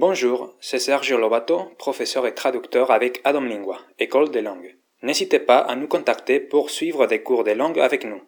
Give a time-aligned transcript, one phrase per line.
[0.00, 4.76] Bonjour, c'est Sergio Lobato, professeur et traducteur avec Adam Lingua, École des langues.
[5.02, 8.22] N'hésitez pas à nous contacter pour suivre des cours de langue avec nous.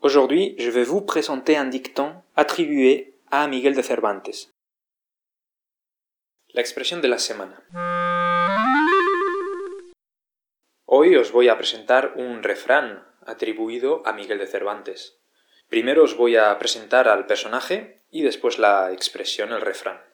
[0.00, 4.50] Aujourd'hui, je vais vous présenter un dicton attribué a Miguel de Cervantes.
[6.54, 7.62] La de la semana.
[10.86, 15.20] Hoy os voy a presentar un refrán atribuido a Miguel de Cervantes.
[15.68, 20.11] Primero os voy a presentar al personaje y después la expresión, el refrán.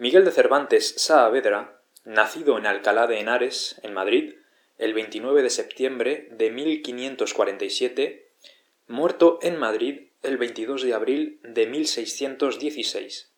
[0.00, 4.36] Miguel de Cervantes Saavedra, nacido en Alcalá de Henares, en Madrid,
[4.78, 8.30] el 29 de septiembre de 1547,
[8.86, 13.32] muerto en Madrid el 22 de abril de 1616.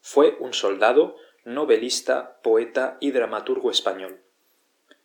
[0.00, 4.20] Fue un soldado, novelista, poeta y dramaturgo español.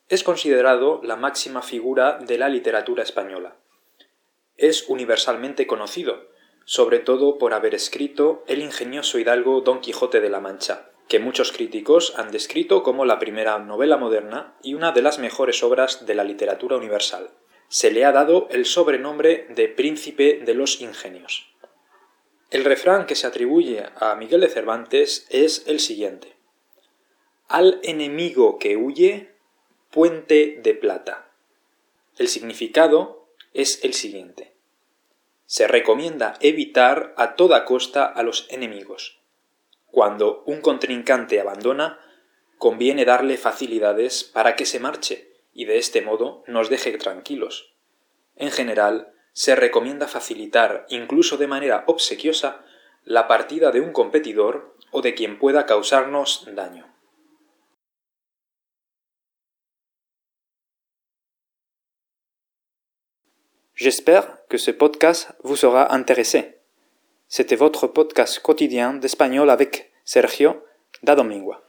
[0.08, 3.56] Es considerado la máxima figura de la literatura española.
[4.56, 6.30] Es universalmente conocido,
[6.66, 11.52] sobre todo por haber escrito el ingenioso hidalgo Don Quijote de la Mancha, que muchos
[11.52, 16.16] críticos han descrito como la primera novela moderna y una de las mejores obras de
[16.16, 17.32] la literatura universal.
[17.68, 21.54] Se le ha dado el sobrenombre de Príncipe de los Ingenios.
[22.50, 26.38] El refrán que se atribuye a Miguel de Cervantes es el siguiente.
[27.50, 29.34] Al enemigo que huye,
[29.90, 31.30] puente de plata.
[32.18, 34.54] El significado es el siguiente.
[35.46, 39.21] Se recomienda evitar a toda costa a los enemigos.
[39.92, 42.00] Cuando un contrincante abandona,
[42.58, 47.76] conviene darle facilidades para que se marche y de este modo nos deje tranquilos.
[48.36, 52.64] En general, se recomienda facilitar, incluso de manera obsequiosa,
[53.04, 56.88] la partida de un competidor o de quien pueda causarnos daño.
[63.74, 66.61] J'espère que ce podcast vous sera intéressé.
[67.34, 70.66] C'était votre podcast quotidien d'espagnol avec Sergio
[71.02, 71.64] da Domingua.